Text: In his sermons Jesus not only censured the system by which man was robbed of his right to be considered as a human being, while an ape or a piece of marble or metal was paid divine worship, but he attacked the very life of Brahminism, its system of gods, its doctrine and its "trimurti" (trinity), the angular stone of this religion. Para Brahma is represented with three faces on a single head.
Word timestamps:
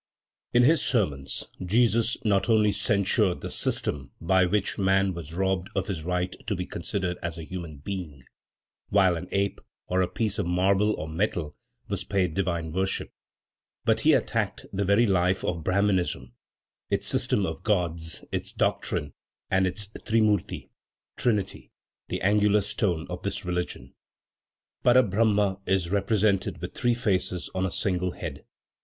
In 0.51 0.63
his 0.63 0.81
sermons 0.81 1.47
Jesus 1.63 2.17
not 2.25 2.49
only 2.49 2.71
censured 2.71 3.41
the 3.41 3.51
system 3.51 4.09
by 4.19 4.45
which 4.45 4.79
man 4.79 5.13
was 5.13 5.31
robbed 5.31 5.69
of 5.75 5.85
his 5.85 6.03
right 6.03 6.35
to 6.47 6.55
be 6.55 6.65
considered 6.65 7.19
as 7.21 7.37
a 7.37 7.43
human 7.43 7.77
being, 7.77 8.23
while 8.89 9.15
an 9.15 9.27
ape 9.31 9.61
or 9.85 10.01
a 10.01 10.07
piece 10.07 10.39
of 10.39 10.47
marble 10.47 10.93
or 10.95 11.07
metal 11.07 11.55
was 11.87 12.03
paid 12.03 12.33
divine 12.33 12.71
worship, 12.71 13.11
but 13.85 13.99
he 13.99 14.13
attacked 14.13 14.65
the 14.73 14.83
very 14.83 15.05
life 15.05 15.43
of 15.43 15.63
Brahminism, 15.63 16.33
its 16.89 17.05
system 17.05 17.45
of 17.45 17.61
gods, 17.61 18.25
its 18.31 18.51
doctrine 18.51 19.13
and 19.51 19.67
its 19.67 19.85
"trimurti" 19.89 20.71
(trinity), 21.15 21.69
the 22.07 22.23
angular 22.23 22.61
stone 22.61 23.05
of 23.07 23.21
this 23.21 23.45
religion. 23.45 23.93
Para 24.81 25.03
Brahma 25.03 25.59
is 25.67 25.91
represented 25.91 26.59
with 26.59 26.73
three 26.73 26.95
faces 26.95 27.51
on 27.53 27.67
a 27.67 27.69
single 27.69 28.13
head. 28.13 28.43